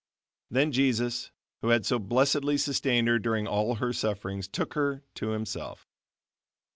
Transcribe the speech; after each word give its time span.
Then 0.49 0.71
Jesus, 0.71 1.29
who 1.61 1.67
had 1.67 1.85
so 1.85 1.99
blessedly 1.99 2.57
sustained 2.57 3.07
her 3.07 3.19
during 3.19 3.45
all 3.45 3.75
her 3.75 3.93
sufferings 3.93 4.47
took 4.47 4.73
her 4.73 5.03
to 5.13 5.27
Himself. 5.27 5.87